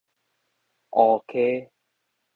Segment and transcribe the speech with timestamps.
[0.89, 1.69] 烏溪